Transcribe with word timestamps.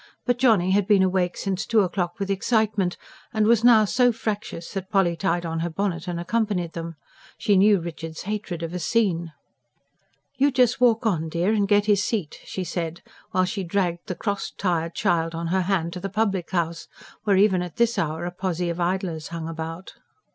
But 0.25 0.39
Johnny 0.39 0.71
had 0.71 0.87
been 0.87 1.03
awake 1.03 1.37
since 1.37 1.63
two 1.63 1.81
o'clock 1.81 2.17
with 2.19 2.31
excitement, 2.31 2.97
and 3.31 3.45
was 3.45 3.63
now 3.63 3.85
so 3.85 4.11
fractious 4.11 4.71
that 4.73 4.89
Polly 4.89 5.15
tied 5.15 5.45
on 5.45 5.59
her 5.59 5.69
bonnet 5.69 6.07
and 6.07 6.19
accompanied 6.19 6.73
them. 6.73 6.95
She 7.37 7.55
knew 7.55 7.79
Richard's 7.79 8.23
hatred 8.23 8.63
of 8.63 8.73
a 8.73 8.79
scene. 8.79 9.31
"You 10.37 10.49
just 10.49 10.81
walk 10.81 11.05
on, 11.05 11.29
dear, 11.29 11.53
and 11.53 11.67
get 11.67 11.85
his 11.85 12.03
seat," 12.03 12.39
she 12.45 12.63
said, 12.63 13.03
while 13.29 13.45
she 13.45 13.63
dragged 13.63 14.07
the 14.07 14.15
cross, 14.15 14.49
tired 14.49 14.95
child 14.95 15.35
on 15.35 15.49
her 15.49 15.61
hand 15.61 15.93
to 15.93 15.99
the 15.99 16.09
public 16.09 16.49
house, 16.49 16.87
where 17.25 17.37
even 17.37 17.61
at 17.61 17.75
this 17.75 17.99
hour 17.99 18.25
a 18.25 18.31
posse 18.31 18.71
of 18.71 18.79
idlers 18.79 19.27
hung 19.27 19.47
about. 19.47 19.93